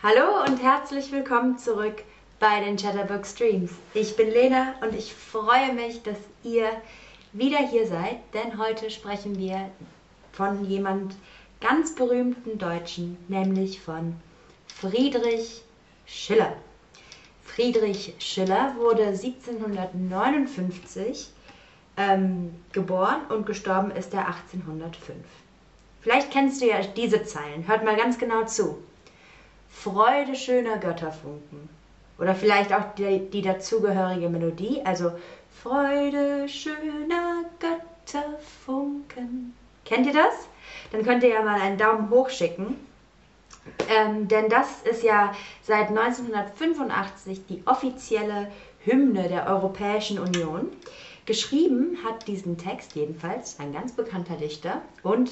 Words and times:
Hallo 0.00 0.44
und 0.46 0.62
herzlich 0.62 1.10
willkommen 1.10 1.58
zurück 1.58 2.04
bei 2.38 2.60
den 2.60 2.76
Chatterbox 2.76 3.32
Streams. 3.32 3.72
Ich 3.94 4.14
bin 4.14 4.30
Lena 4.30 4.76
und 4.80 4.94
ich 4.94 5.12
freue 5.12 5.74
mich, 5.74 6.04
dass 6.04 6.18
ihr 6.44 6.70
wieder 7.32 7.58
hier 7.58 7.84
seid, 7.84 8.18
denn 8.32 8.58
heute 8.58 8.90
sprechen 8.90 9.36
wir 9.38 9.68
von 10.30 10.64
jemand 10.66 11.16
ganz 11.60 11.96
berühmten 11.96 12.58
Deutschen, 12.58 13.16
nämlich 13.26 13.80
von 13.80 14.14
Friedrich 14.72 15.64
Schiller. 16.06 16.52
Friedrich 17.44 18.14
Schiller 18.20 18.76
wurde 18.78 19.08
1759 19.08 21.28
ähm, 21.96 22.54
geboren 22.70 23.22
und 23.30 23.46
gestorben 23.46 23.90
ist 23.90 24.14
er 24.14 24.28
1805. 24.28 25.16
Vielleicht 26.02 26.30
kennst 26.30 26.62
du 26.62 26.68
ja 26.68 26.82
diese 26.82 27.24
Zeilen. 27.24 27.66
Hört 27.66 27.84
mal 27.84 27.96
ganz 27.96 28.16
genau 28.16 28.44
zu. 28.44 28.78
Freude 29.70 30.34
schöner 30.34 30.78
Götterfunken. 30.78 31.68
Oder 32.18 32.34
vielleicht 32.34 32.72
auch 32.72 32.94
die, 32.96 33.30
die 33.30 33.42
dazugehörige 33.42 34.28
Melodie. 34.28 34.82
Also 34.84 35.12
Freude 35.62 36.48
schöner 36.48 37.44
Götterfunken. 37.58 39.54
Kennt 39.84 40.06
ihr 40.06 40.12
das? 40.12 40.48
Dann 40.92 41.04
könnt 41.04 41.22
ihr 41.22 41.30
ja 41.30 41.42
mal 41.42 41.60
einen 41.60 41.78
Daumen 41.78 42.10
hoch 42.10 42.30
schicken. 42.30 42.76
Ähm, 43.88 44.28
denn 44.28 44.48
das 44.48 44.82
ist 44.82 45.02
ja 45.02 45.34
seit 45.62 45.88
1985 45.88 47.46
die 47.48 47.62
offizielle 47.66 48.50
Hymne 48.84 49.28
der 49.28 49.46
Europäischen 49.46 50.18
Union. 50.18 50.68
Geschrieben 51.26 51.98
hat 52.04 52.26
diesen 52.26 52.56
Text 52.56 52.94
jedenfalls 52.94 53.60
ein 53.60 53.72
ganz 53.72 53.92
bekannter 53.92 54.36
Dichter 54.36 54.80
und 55.02 55.30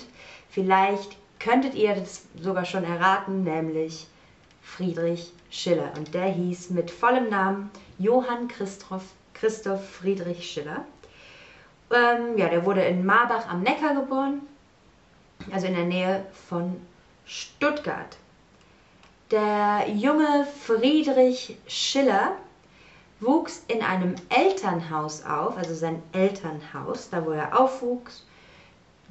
vielleicht 0.50 1.16
könntet 1.38 1.74
ihr 1.74 1.94
das 1.94 2.26
sogar 2.38 2.66
schon 2.66 2.84
erraten, 2.84 3.44
nämlich 3.44 4.06
Friedrich 4.66 5.32
Schiller. 5.48 5.92
Und 5.96 6.12
der 6.12 6.26
hieß 6.26 6.70
mit 6.70 6.90
vollem 6.90 7.30
Namen 7.30 7.70
Johann 7.98 8.48
Christoph, 8.48 9.04
Christoph 9.32 9.88
Friedrich 9.88 10.50
Schiller. 10.50 10.84
Ähm, 11.90 12.36
ja, 12.36 12.48
der 12.48 12.64
wurde 12.66 12.82
in 12.84 13.06
Marbach 13.06 13.48
am 13.48 13.62
Neckar 13.62 13.94
geboren, 13.94 14.42
also 15.52 15.66
in 15.66 15.74
der 15.74 15.84
Nähe 15.84 16.26
von 16.48 16.80
Stuttgart. 17.24 18.16
Der 19.30 19.88
junge 19.88 20.46
Friedrich 20.64 21.56
Schiller 21.68 22.32
wuchs 23.20 23.64
in 23.68 23.82
einem 23.82 24.16
Elternhaus 24.28 25.24
auf, 25.24 25.56
also 25.56 25.74
sein 25.74 26.02
Elternhaus, 26.12 27.08
da 27.08 27.24
wo 27.24 27.30
er 27.30 27.58
aufwuchs, 27.58 28.25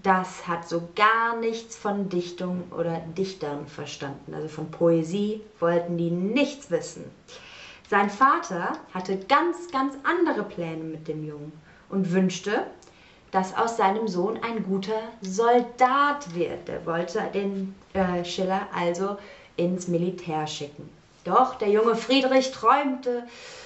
das 0.04 0.48
hat 0.48 0.68
so 0.68 0.90
gar 0.96 1.38
nichts 1.38 1.76
von 1.76 2.10
Dichtung 2.10 2.64
oder 2.72 3.02
Dichtern 3.18 3.68
verstanden. 3.68 4.34
Also 4.34 4.48
von 4.48 4.70
Poesie 4.70 5.42
wollten 5.60 5.98
die 5.98 6.12
nichts 6.12 6.70
wissen. 6.70 7.06
Sein 7.90 8.10
Vater 8.10 8.74
hatte 8.94 9.18
ganz, 9.18 9.72
ganz 9.72 9.96
andere 10.04 10.44
Pläne 10.44 10.84
mit 10.84 11.08
dem 11.08 11.26
Jungen 11.26 11.52
und 11.90 12.12
wünschte, 12.12 12.66
dass 13.32 13.56
aus 13.56 13.78
seinem 13.78 14.08
Sohn 14.08 14.40
ein 14.42 14.64
guter 14.64 15.02
Soldat 15.22 16.34
wird. 16.34 16.70
Er 16.70 16.86
wollte 16.86 17.22
den 17.34 17.76
äh, 17.94 18.24
Schiller 18.24 18.68
also 18.74 19.18
ins 19.58 19.88
Militär 19.88 20.48
schicken. 20.48 20.90
Doch 21.24 21.56
der 21.56 21.70
junge 21.70 21.96
Friedrich 21.96 22.52
träumte 22.52 23.24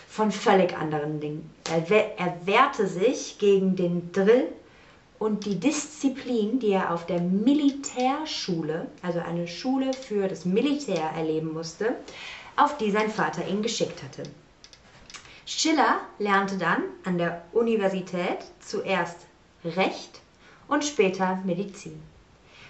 von 0.08 0.32
völlig 0.32 0.76
anderen 0.76 1.20
Dingen. 1.20 1.54
Er, 1.70 2.18
er 2.18 2.36
wehrte 2.46 2.88
sich 2.88 3.38
gegen 3.38 3.76
den 3.76 4.12
Drill 4.12 4.48
und 5.20 5.46
die 5.46 5.60
Disziplin, 5.60 6.60
die 6.60 6.72
er 6.72 6.94
auf 6.94 7.06
der 7.06 7.20
Militärschule, 7.20 8.88
also 9.02 9.20
eine 9.20 9.48
Schule 9.48 9.94
für 9.94 10.28
das 10.28 10.46
Militär 10.46 11.12
erleben 11.16 11.54
musste, 11.54 11.96
auf 12.56 12.78
die 12.78 12.92
sein 12.92 13.10
Vater 13.10 13.48
ihn 13.48 13.62
geschickt 13.62 14.02
hatte. 14.02 14.24
Schiller 15.46 16.00
lernte 16.20 16.58
dann 16.58 16.84
an 17.06 17.18
der 17.18 17.44
Universität 17.52 18.40
zuerst 18.60 19.18
Recht 19.64 20.22
und 20.68 20.86
später 20.86 21.40
Medizin. 21.44 22.02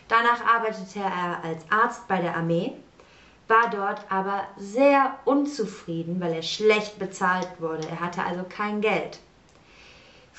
Danach 0.08 0.44
arbeitete 0.46 1.00
er 1.00 1.44
als 1.44 1.64
Arzt 1.70 2.08
bei 2.08 2.20
der 2.20 2.36
Armee 2.36 2.74
war 3.50 3.70
dort 3.72 4.06
aber 4.09 4.44
sehr 4.58 5.18
unzufrieden, 5.26 6.22
weil 6.22 6.34
er 6.34 6.44
schlecht 6.44 7.00
bezahlt 7.00 7.50
wurde. 7.58 7.88
Er 7.90 8.00
hatte 8.00 8.24
also 8.24 8.46
kein 8.48 8.80
Geld. 8.80 9.20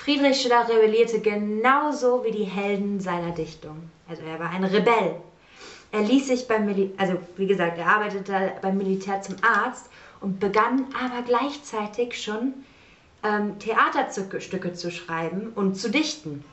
Friedrich 0.02 0.40
Schiller 0.40 0.66
rebellierte 0.66 1.20
genauso 1.20 2.24
wie 2.24 2.30
die 2.30 2.44
Helden 2.44 3.00
seiner 3.00 3.32
Dichtung. 3.32 3.90
Also 4.08 4.22
er 4.22 4.40
war 4.40 4.48
ein 4.48 4.64
Rebell. 4.64 5.16
Er 5.92 6.00
ließ 6.00 6.28
sich 6.28 6.48
beim 6.48 6.64
Militär, 6.64 6.98
also 6.98 7.18
wie 7.36 7.46
gesagt, 7.46 7.76
er 7.76 7.86
arbeitete 7.86 8.52
beim 8.62 8.78
Militär 8.78 9.20
zum 9.20 9.36
Arzt 9.42 9.90
und 10.22 10.40
begann 10.40 10.86
aber 10.98 11.20
gleichzeitig 11.22 12.22
schon 12.22 12.54
ähm, 13.22 13.58
Theaterstücke 13.58 14.72
zu 14.72 14.90
schreiben 14.90 15.52
und 15.54 15.74
zu 15.74 15.90
dichten. 15.90 16.44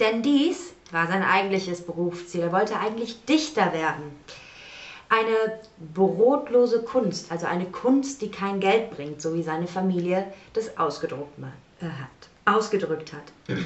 Denn 0.00 0.22
dies 0.22 0.72
war 0.90 1.06
sein 1.06 1.22
eigentliches 1.22 1.82
Berufsziel. 1.82 2.40
Er 2.40 2.52
wollte 2.52 2.78
eigentlich 2.78 3.26
Dichter 3.26 3.74
werden 3.74 4.14
eine 5.08 5.60
brotlose 5.94 6.82
Kunst, 6.82 7.32
also 7.32 7.46
eine 7.46 7.66
Kunst, 7.66 8.20
die 8.22 8.30
kein 8.30 8.60
Geld 8.60 8.90
bringt, 8.90 9.22
so 9.22 9.34
wie 9.34 9.42
seine 9.42 9.66
Familie 9.66 10.24
das 10.52 10.76
ausgedruckt 10.76 11.38
äh, 11.38 11.86
hat, 11.86 12.28
ausgedrückt 12.56 13.12
hat. 13.12 13.56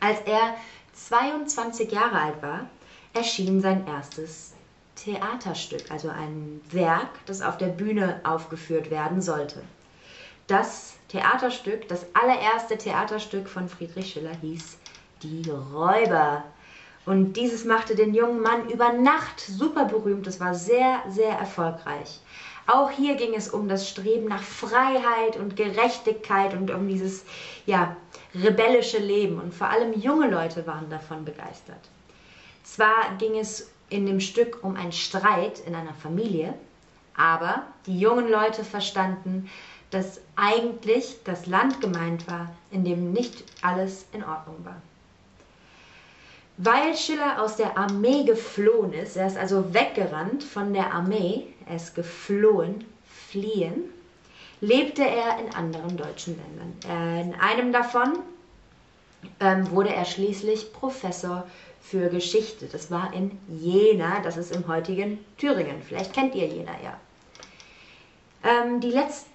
Als 0.00 0.20
er 0.22 0.56
22 0.94 1.92
Jahre 1.92 2.18
alt 2.18 2.42
war, 2.42 2.66
erschien 3.14 3.60
sein 3.60 3.86
erstes 3.86 4.52
Theaterstück, 4.96 5.90
also 5.90 6.08
ein 6.08 6.60
Werk, 6.70 7.10
das 7.26 7.42
auf 7.42 7.56
der 7.56 7.66
Bühne 7.66 8.20
aufgeführt 8.24 8.90
werden 8.90 9.20
sollte. 9.20 9.62
Das 10.46 10.94
Theaterstück, 11.08 11.88
das 11.88 12.06
allererste 12.14 12.76
Theaterstück 12.76 13.48
von 13.48 13.68
Friedrich 13.68 14.12
Schiller 14.12 14.36
hieß 14.40 14.78
Die 15.22 15.50
Räuber 15.50 16.44
und 17.04 17.34
dieses 17.34 17.64
machte 17.64 17.94
den 17.94 18.14
jungen 18.14 18.40
Mann 18.40 18.68
über 18.68 18.92
Nacht 18.92 19.40
super 19.40 19.86
berühmt. 19.86 20.26
Es 20.26 20.40
war 20.40 20.54
sehr, 20.54 21.02
sehr 21.08 21.36
erfolgreich. 21.36 22.20
Auch 22.66 22.90
hier 22.90 23.16
ging 23.16 23.34
es 23.34 23.48
um 23.48 23.68
das 23.68 23.88
Streben 23.88 24.28
nach 24.28 24.42
Freiheit 24.42 25.36
und 25.36 25.56
Gerechtigkeit 25.56 26.54
und 26.54 26.70
um 26.70 26.88
dieses 26.88 27.24
ja, 27.66 27.96
rebellische 28.34 28.98
Leben. 28.98 29.40
Und 29.40 29.52
vor 29.52 29.68
allem 29.68 29.92
junge 30.00 30.28
Leute 30.28 30.66
waren 30.66 30.88
davon 30.88 31.24
begeistert. 31.24 31.88
Zwar 32.62 33.16
ging 33.18 33.36
es 33.36 33.70
in 33.88 34.06
dem 34.06 34.20
Stück 34.20 34.62
um 34.62 34.76
einen 34.76 34.92
Streit 34.92 35.60
in 35.66 35.74
einer 35.74 35.94
Familie, 35.94 36.54
aber 37.16 37.62
die 37.86 37.98
jungen 37.98 38.30
Leute 38.30 38.64
verstanden, 38.64 39.50
dass 39.90 40.20
eigentlich 40.36 41.18
das 41.24 41.46
Land 41.46 41.80
gemeint 41.80 42.26
war, 42.26 42.50
in 42.70 42.84
dem 42.84 43.12
nicht 43.12 43.44
alles 43.60 44.06
in 44.12 44.24
Ordnung 44.24 44.64
war. 44.64 44.80
Weil 46.58 46.94
Schiller 46.96 47.42
aus 47.42 47.56
der 47.56 47.76
Armee 47.78 48.24
geflohen 48.24 48.92
ist, 48.92 49.16
er 49.16 49.26
ist 49.26 49.38
also 49.38 49.72
weggerannt 49.72 50.44
von 50.44 50.72
der 50.72 50.92
Armee, 50.92 51.46
er 51.66 51.76
ist 51.76 51.94
geflohen, 51.94 52.84
fliehen, 53.06 53.84
lebte 54.60 55.02
er 55.02 55.38
in 55.38 55.54
anderen 55.54 55.96
deutschen 55.96 56.38
Ländern. 56.38 57.28
In 57.28 57.34
einem 57.34 57.72
davon 57.72 58.18
ähm, 59.40 59.70
wurde 59.70 59.94
er 59.94 60.04
schließlich 60.04 60.72
Professor 60.72 61.46
für 61.80 62.08
Geschichte. 62.08 62.66
Das 62.66 62.90
war 62.90 63.12
in 63.12 63.38
Jena, 63.48 64.20
das 64.20 64.36
ist 64.36 64.54
im 64.54 64.68
heutigen 64.68 65.18
Thüringen. 65.38 65.82
Vielleicht 65.82 66.12
kennt 66.12 66.34
ihr 66.34 66.46
Jena 66.46 66.72
ja. 66.82 67.00
Ähm, 68.44 68.80
die 68.80 68.90
letzten 68.90 69.31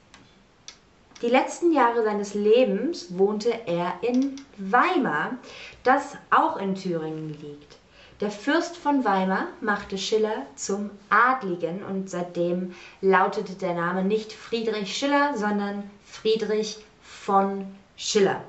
die 1.22 1.30
letzten 1.30 1.72
Jahre 1.74 2.04
seines 2.04 2.34
Lebens 2.34 3.18
wohnte 3.18 3.52
er 3.66 3.94
in 4.02 4.36
Weimar, 4.58 5.38
das 5.84 6.16
auch 6.30 6.58
in 6.58 6.76
Thüringen 6.76 7.30
liegt. 7.42 7.78
Der 8.20 8.32
Fürst 8.32 8.78
von 8.78 9.06
Weimar 9.06 9.48
machte 9.62 9.98
Schiller 9.98 10.48
zum 10.56 10.90
Adligen 11.10 11.84
und 11.84 12.10
seitdem 12.10 12.74
lautete 13.02 13.54
der 13.54 13.76
Name 13.76 14.04
nicht 14.04 14.34
Friedrich 14.34 14.96
Schiller, 14.98 15.38
sondern 15.38 15.90
Friedrich 16.04 16.78
von 17.02 17.66
Schiller. 17.96 18.42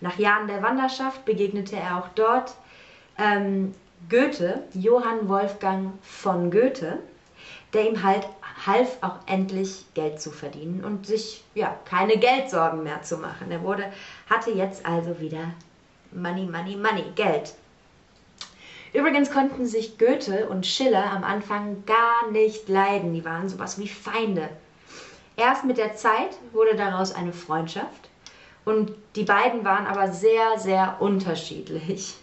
Nach 0.00 0.18
Jahren 0.18 0.48
der 0.48 0.62
Wanderschaft 0.62 1.24
begegnete 1.24 1.76
er 1.76 1.98
auch 1.98 2.08
dort 2.16 2.54
ähm, 3.18 3.72
Goethe, 4.08 4.64
Johann 4.74 5.28
Wolfgang 5.28 5.92
von 6.02 6.50
Goethe, 6.50 6.98
der 7.72 7.88
ihm 7.88 8.02
halt 8.02 8.26
half 8.66 8.98
auch 9.00 9.16
endlich 9.26 9.86
Geld 9.94 10.20
zu 10.20 10.30
verdienen 10.30 10.84
und 10.84 11.06
sich 11.06 11.42
ja 11.54 11.76
keine 11.84 12.16
Geldsorgen 12.18 12.82
mehr 12.82 13.02
zu 13.02 13.16
machen. 13.16 13.50
Er 13.50 13.62
wurde 13.62 13.92
hatte 14.28 14.50
jetzt 14.50 14.86
also 14.86 15.20
wieder 15.20 15.52
Money, 16.12 16.46
Money, 16.46 16.76
Money, 16.76 17.04
Geld. 17.14 17.54
Übrigens 18.92 19.30
konnten 19.30 19.64
sich 19.64 19.98
Goethe 19.98 20.48
und 20.48 20.66
Schiller 20.66 21.10
am 21.10 21.24
Anfang 21.24 21.84
gar 21.86 22.30
nicht 22.30 22.68
leiden. 22.68 23.14
Die 23.14 23.24
waren 23.24 23.48
sowas 23.48 23.78
wie 23.78 23.88
Feinde. 23.88 24.50
Erst 25.36 25.64
mit 25.64 25.78
der 25.78 25.94
Zeit 25.94 26.36
wurde 26.52 26.76
daraus 26.76 27.14
eine 27.14 27.32
Freundschaft 27.32 28.10
und 28.64 28.92
die 29.16 29.24
beiden 29.24 29.64
waren 29.64 29.86
aber 29.86 30.12
sehr, 30.12 30.58
sehr 30.58 30.96
unterschiedlich. 31.00 32.14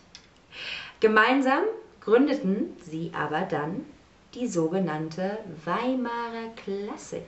Gemeinsam 0.99 1.63
gründeten 2.01 2.77
sie 2.81 3.11
aber 3.15 3.41
dann 3.41 3.85
die 4.35 4.47
sogenannte 4.47 5.39
Weimarer 5.65 6.49
Klassik. 6.55 7.25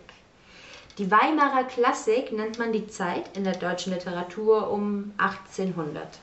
Die 0.97 1.09
Weimarer 1.09 1.63
Klassik 1.63 2.31
nennt 2.31 2.59
man 2.59 2.71
die 2.71 2.87
Zeit 2.87 3.35
in 3.35 3.43
der 3.43 3.55
deutschen 3.55 3.93
Literatur 3.93 4.69
um 4.69 5.13
1800. 5.17 6.19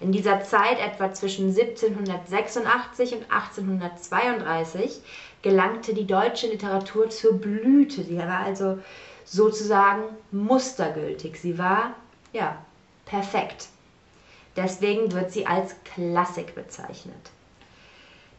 In 0.00 0.10
dieser 0.10 0.42
Zeit, 0.42 0.80
etwa 0.80 1.12
zwischen 1.12 1.48
1786 1.48 3.14
und 3.14 3.30
1832, 3.30 5.02
gelangte 5.42 5.94
die 5.94 6.06
deutsche 6.06 6.48
Literatur 6.48 7.10
zur 7.10 7.34
Blüte. 7.34 8.02
Sie 8.02 8.16
war 8.16 8.40
also 8.40 8.78
sozusagen 9.24 10.02
mustergültig. 10.32 11.38
Sie 11.38 11.58
war, 11.58 11.94
ja, 12.32 12.64
perfekt. 13.04 13.68
Deswegen 14.56 15.12
wird 15.12 15.30
sie 15.30 15.46
als 15.46 15.76
Klassik 15.84 16.54
bezeichnet. 16.54 17.30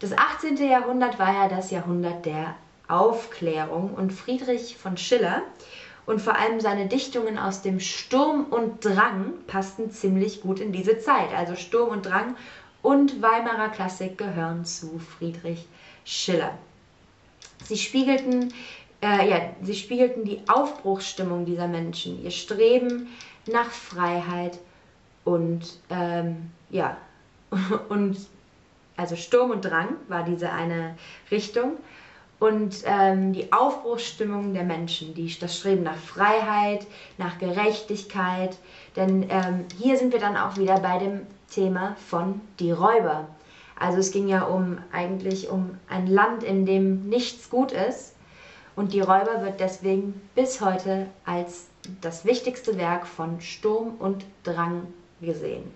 Das 0.02 0.18
18. 0.18 0.58
Jahrhundert 0.58 1.20
war 1.20 1.32
ja 1.32 1.48
das 1.48 1.70
Jahrhundert 1.70 2.26
der 2.26 2.56
Aufklärung 2.88 3.94
und 3.94 4.12
Friedrich 4.12 4.76
von 4.76 4.98
Schiller 4.98 5.44
und 6.08 6.20
vor 6.20 6.36
allem 6.36 6.60
seine 6.60 6.88
Dichtungen 6.88 7.38
aus 7.38 7.62
dem 7.62 7.80
Sturm 7.80 8.46
und 8.46 8.84
Drang 8.84 9.34
passten 9.46 9.92
ziemlich 9.92 10.42
gut 10.42 10.60
in 10.60 10.72
diese 10.72 10.98
Zeit. 10.98 11.32
Also 11.36 11.56
Sturm 11.56 11.90
und 11.90 12.08
Drang 12.08 12.36
und 12.82 13.22
Weimarer 13.22 13.70
Klassik 13.70 14.18
gehören 14.18 14.66
zu 14.66 14.98
Friedrich 14.98 15.68
Schiller. 16.04 16.58
Sie 17.66 17.78
spiegelten, 17.78 18.52
äh, 19.04 19.30
ja, 19.30 19.40
sie 19.62 19.76
spiegelten 19.76 20.26
die 20.26 20.42
Aufbruchsstimmung 20.48 21.46
dieser 21.46 21.68
Menschen, 21.68 22.24
ihr 22.24 22.32
Streben 22.32 23.08
nach 23.46 23.70
Freiheit 23.70 24.58
und 25.26 25.62
ähm, 25.92 26.50
ja, 26.72 26.98
und 27.90 28.18
also 28.98 29.16
Sturm 29.16 29.52
und 29.52 29.66
Drang 29.66 29.96
war 30.08 30.24
diese 30.24 30.52
eine 30.52 30.96
Richtung 31.30 31.78
und 32.40 32.82
ähm, 32.86 33.34
die 33.34 33.54
Aufbruchsstimmung 33.54 34.54
der 34.54 34.64
Menschen, 34.64 35.14
die, 35.14 35.32
das 35.40 35.58
Streben 35.58 35.84
nach 35.84 35.98
Freiheit, 35.98 36.88
nach 37.20 37.38
Gerechtigkeit. 37.38 38.58
Denn 38.96 39.28
ähm, 39.30 39.66
hier 39.80 39.96
sind 39.98 40.12
wir 40.12 40.20
dann 40.20 40.36
auch 40.36 40.58
wieder 40.58 40.80
bei 40.80 40.98
dem 40.98 41.22
Thema 41.52 41.96
von 42.10 42.42
die 42.60 42.72
Räuber. 42.72 43.28
Also 43.80 44.00
es 44.00 44.12
ging 44.12 44.28
ja 44.28 44.44
um 44.44 44.80
eigentlich 44.92 45.50
um 45.50 45.78
ein 45.88 46.08
Land, 46.08 46.44
in 46.44 46.66
dem 46.66 47.10
nichts 47.10 47.50
gut 47.50 47.72
ist. 47.72 48.16
Und 48.76 48.94
die 48.94 49.02
Räuber 49.02 49.44
wird 49.44 49.60
deswegen 49.60 50.20
bis 50.34 50.62
heute 50.62 51.08
als 51.26 51.68
das 52.02 52.26
wichtigste 52.26 52.78
Werk 52.78 53.06
von 53.06 53.40
Sturm 53.42 53.96
und 54.00 54.26
Drang 54.44 54.88
gesehen. 55.22 55.72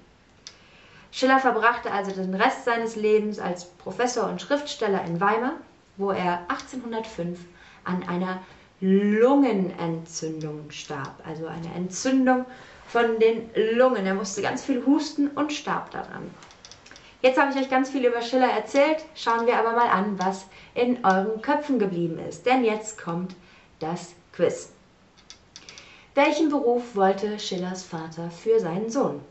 Schiller 1.16 1.40
verbrachte 1.40 1.92
also 1.92 2.12
den 2.12 2.34
Rest 2.34 2.66
seines 2.66 2.96
Lebens 2.96 3.40
als 3.40 3.66
Professor 3.66 4.28
und 4.30 4.42
Schriftsteller 4.42 5.04
in 5.06 5.22
Weimar 5.22 5.54
wo 5.98 6.12
er 6.12 6.42
1805 6.50 7.40
an 7.84 8.04
einer 8.08 8.42
Lungenentzündung 8.82 10.70
starb, 10.70 11.24
also 11.26 11.48
eine 11.48 11.74
Entzündung 11.74 12.46
von 12.88 13.20
den 13.20 13.50
Lungen. 13.76 14.06
Er 14.06 14.14
musste 14.14 14.42
ganz 14.42 14.64
viel 14.64 14.86
husten 14.86 15.30
und 15.30 15.54
starb 15.54 15.92
daran. 15.92 16.30
Jetzt 17.22 17.40
habe 17.40 17.52
ich 17.52 17.58
euch 17.58 17.70
ganz 17.70 17.90
viel 17.90 18.06
über 18.06 18.22
Schiller 18.22 18.52
erzählt, 18.52 18.98
schauen 19.16 19.48
wir 19.48 19.58
aber 19.58 19.72
mal 19.72 19.90
an, 19.90 20.20
was 20.20 20.46
in 20.76 21.04
euren 21.06 21.42
Köpfen 21.42 21.80
geblieben 21.80 22.20
ist, 22.20 22.46
denn 22.46 22.64
jetzt 22.64 23.02
kommt 23.02 23.36
das 23.80 24.14
Quiz. 24.34 24.70
Welchen 26.14 26.50
Beruf 26.50 26.96
wollte 26.96 27.40
Schillers 27.40 27.84
Vater 27.84 28.30
für 28.30 28.60
seinen 28.60 28.90
Sohn? 28.90 29.22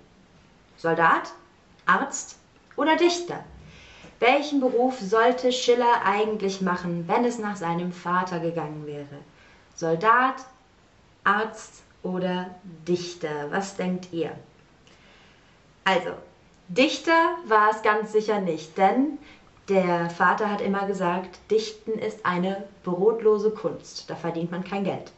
Soldat, 0.77 1.33
Arzt 1.87 2.37
oder 2.77 2.97
Dichter? 2.97 3.45
Welchen 4.21 4.61
Beruf 4.61 5.01
sollte 5.01 5.53
Schiller 5.53 6.03
eigentlich 6.05 6.61
machen, 6.61 7.05
wenn 7.09 7.25
es 7.25 7.39
nach 7.39 7.57
seinem 7.57 7.93
Vater 7.93 8.41
gegangen 8.41 8.87
wäre? 8.87 9.19
Soldat, 9.75 10.37
Arzt 11.25 11.83
oder 12.03 12.55
Dichter? 12.87 13.51
Was 13.51 13.77
denkt 13.77 14.13
ihr? 14.13 14.31
Also, 15.85 16.11
Dichter 16.69 17.37
war 17.47 17.71
es 17.71 17.83
ganz 17.83 18.13
sicher 18.13 18.41
nicht, 18.41 18.79
denn 18.79 19.19
der 19.69 20.09
Vater 20.11 20.51
hat 20.51 20.61
immer 20.61 20.87
gesagt, 20.87 21.39
Dichten 21.51 21.93
ist 21.93 22.25
eine 22.25 22.65
brotlose 22.85 23.51
Kunst, 23.51 24.09
da 24.09 24.15
verdient 24.15 24.51
man 24.51 24.65
kein 24.65 24.85
Geld. 24.85 25.13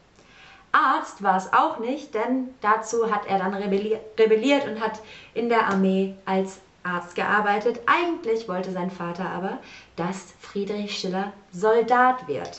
Arzt 0.77 1.23
war 1.23 1.39
es 1.39 1.53
auch 1.55 1.79
nicht, 1.79 2.15
denn 2.15 2.55
dazu 2.61 3.11
hat 3.11 3.27
er 3.27 3.39
dann 3.39 3.55
rebelliert 3.55 4.69
und 4.69 4.81
hat 4.81 5.01
in 5.33 5.49
der 5.49 5.69
Armee 5.69 6.15
als 6.27 6.59
Arzt 6.83 7.15
gearbeitet. 7.15 7.81
Eigentlich 7.87 8.47
wollte 8.47 8.71
sein 8.73 8.91
Vater 8.91 9.27
aber, 9.31 9.59
dass 9.97 10.35
Friedrich 10.39 10.99
Schiller 10.99 11.33
Soldat 11.51 12.29
wird. 12.29 12.59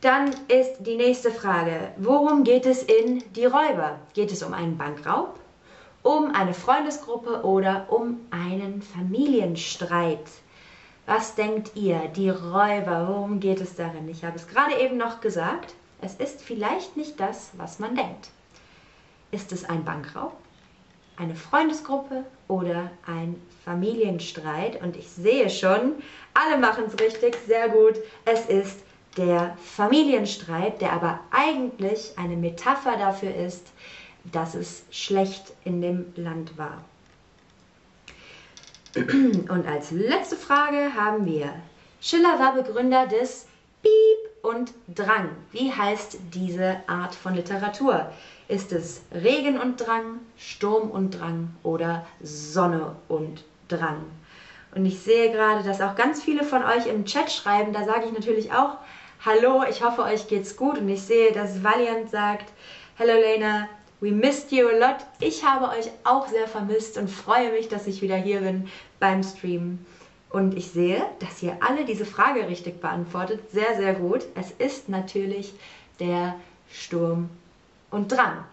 Dann 0.00 0.30
ist 0.48 0.78
die 0.80 0.96
nächste 0.96 1.30
Frage, 1.30 1.92
worum 1.98 2.42
geht 2.42 2.64
es 2.64 2.82
in 2.82 3.22
Die 3.34 3.44
Räuber? 3.44 3.98
Geht 4.14 4.32
es 4.32 4.42
um 4.42 4.54
einen 4.54 4.78
Bankraub, 4.78 5.38
um 6.02 6.34
eine 6.34 6.54
Freundesgruppe 6.54 7.44
oder 7.44 7.86
um 7.88 8.18
einen 8.30 8.80
Familienstreit? 8.80 10.24
Was 11.04 11.34
denkt 11.34 11.72
ihr, 11.74 12.08
die 12.16 12.30
Räuber, 12.30 13.08
worum 13.08 13.40
geht 13.40 13.60
es 13.60 13.76
darin? 13.76 14.08
Ich 14.08 14.24
habe 14.24 14.36
es 14.36 14.48
gerade 14.48 14.78
eben 14.80 14.96
noch 14.96 15.20
gesagt, 15.20 15.74
es 16.02 16.14
ist 16.16 16.42
vielleicht 16.42 16.96
nicht 16.96 17.18
das, 17.18 17.50
was 17.56 17.78
man 17.78 17.94
denkt. 17.96 18.28
Ist 19.30 19.52
es 19.52 19.64
ein 19.64 19.84
Bankraub? 19.84 20.36
eine 21.16 21.34
Freundesgruppe 21.34 22.24
oder 22.48 22.90
ein 23.06 23.40
Familienstreit. 23.64 24.80
Und 24.82 24.96
ich 24.96 25.08
sehe 25.08 25.50
schon, 25.50 25.94
alle 26.34 26.58
machen 26.58 26.84
es 26.86 26.98
richtig, 27.00 27.36
sehr 27.46 27.68
gut. 27.68 27.94
Es 28.24 28.46
ist 28.46 28.80
der 29.16 29.56
Familienstreit, 29.62 30.80
der 30.80 30.92
aber 30.92 31.20
eigentlich 31.30 32.12
eine 32.16 32.36
Metapher 32.36 32.96
dafür 32.96 33.34
ist, 33.34 33.66
dass 34.24 34.54
es 34.54 34.84
schlecht 34.90 35.52
in 35.64 35.80
dem 35.80 36.12
Land 36.16 36.56
war. 36.56 36.84
Und 38.94 39.66
als 39.66 39.90
letzte 39.90 40.36
Frage 40.36 40.94
haben 40.94 41.24
wir, 41.24 41.52
Schiller 42.00 42.38
war 42.38 42.54
Begründer 42.54 43.06
des 43.06 43.46
und 44.42 44.74
Drang. 44.88 45.30
Wie 45.52 45.72
heißt 45.72 46.18
diese 46.34 46.76
Art 46.86 47.14
von 47.14 47.34
Literatur? 47.34 48.12
Ist 48.48 48.72
es 48.72 49.02
Regen 49.12 49.58
und 49.58 49.80
Drang, 49.80 50.18
Sturm 50.36 50.90
und 50.90 51.12
Drang 51.12 51.50
oder 51.62 52.04
Sonne 52.20 52.96
und 53.08 53.44
Drang? 53.68 54.04
Und 54.74 54.84
ich 54.84 54.98
sehe 55.00 55.30
gerade, 55.30 55.62
dass 55.62 55.80
auch 55.80 55.94
ganz 55.94 56.22
viele 56.22 56.44
von 56.44 56.64
euch 56.64 56.86
im 56.86 57.04
Chat 57.04 57.30
schreiben. 57.30 57.72
Da 57.72 57.84
sage 57.84 58.06
ich 58.06 58.12
natürlich 58.12 58.52
auch 58.52 58.78
Hallo, 59.24 59.62
ich 59.70 59.84
hoffe, 59.84 60.02
euch 60.02 60.26
geht's 60.26 60.56
gut. 60.56 60.78
Und 60.78 60.88
ich 60.88 61.02
sehe, 61.02 61.30
dass 61.30 61.62
Valiant 61.62 62.10
sagt, 62.10 62.52
Hello 62.96 63.14
Lena, 63.14 63.68
we 64.00 64.10
missed 64.10 64.50
you 64.50 64.66
a 64.66 64.72
lot. 64.72 64.96
Ich 65.20 65.44
habe 65.44 65.68
euch 65.68 65.90
auch 66.02 66.26
sehr 66.26 66.48
vermisst 66.48 66.98
und 66.98 67.08
freue 67.08 67.52
mich, 67.52 67.68
dass 67.68 67.86
ich 67.86 68.02
wieder 68.02 68.16
hier 68.16 68.40
bin 68.40 68.68
beim 68.98 69.22
Stream. 69.22 69.78
Und 70.32 70.56
ich 70.56 70.70
sehe, 70.70 71.04
dass 71.18 71.42
ihr 71.42 71.58
alle 71.60 71.84
diese 71.84 72.06
Frage 72.06 72.48
richtig 72.48 72.80
beantwortet. 72.80 73.50
Sehr, 73.50 73.76
sehr 73.76 73.94
gut. 73.94 74.24
Es 74.34 74.50
ist 74.52 74.88
natürlich 74.88 75.52
der 76.00 76.36
Sturm 76.72 77.28
und 77.90 78.10
Drang. 78.10 78.44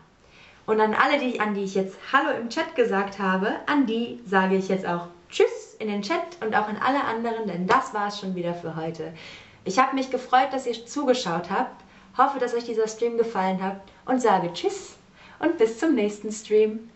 Und 0.65 0.81
an 0.81 0.93
alle, 0.93 1.17
die, 1.19 1.39
an 1.39 1.53
die 1.53 1.63
ich 1.63 1.75
jetzt 1.75 1.97
Hallo 2.11 2.37
im 2.37 2.49
Chat 2.49 2.75
gesagt 2.75 3.17
habe, 3.17 3.55
an 3.65 3.85
die 3.85 4.19
sage 4.27 4.55
ich 4.55 4.67
jetzt 4.67 4.85
auch 4.85 5.07
Tschüss 5.29 5.75
in 5.79 5.87
den 5.87 6.01
Chat 6.01 6.37
und 6.41 6.55
auch 6.55 6.67
an 6.67 6.77
alle 6.77 7.03
anderen, 7.03 7.47
denn 7.47 7.65
das 7.65 7.93
war 7.93 8.09
es 8.09 8.19
schon 8.19 8.35
wieder 8.35 8.53
für 8.53 8.75
heute. 8.75 9.13
Ich 9.63 9.79
habe 9.79 9.95
mich 9.95 10.11
gefreut, 10.11 10.49
dass 10.51 10.67
ihr 10.67 10.85
zugeschaut 10.85 11.49
habt, 11.49 11.83
hoffe, 12.17 12.39
dass 12.39 12.53
euch 12.53 12.65
dieser 12.65 12.87
Stream 12.87 13.17
gefallen 13.17 13.63
hat 13.63 13.79
und 14.05 14.21
sage 14.21 14.51
Tschüss 14.53 14.97
und 15.39 15.57
bis 15.57 15.79
zum 15.79 15.95
nächsten 15.95 16.31
Stream. 16.31 16.89